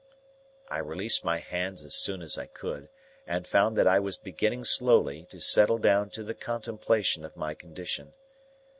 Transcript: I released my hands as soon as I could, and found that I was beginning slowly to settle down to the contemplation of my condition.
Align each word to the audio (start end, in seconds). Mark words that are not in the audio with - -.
I 0.67 0.79
released 0.79 1.23
my 1.23 1.37
hands 1.37 1.83
as 1.83 1.93
soon 1.93 2.23
as 2.23 2.35
I 2.35 2.47
could, 2.47 2.89
and 3.27 3.45
found 3.45 3.77
that 3.77 3.85
I 3.85 3.99
was 3.99 4.17
beginning 4.17 4.63
slowly 4.63 5.25
to 5.25 5.39
settle 5.39 5.77
down 5.77 6.09
to 6.17 6.23
the 6.23 6.33
contemplation 6.33 7.23
of 7.23 7.37
my 7.37 7.53
condition. 7.53 8.11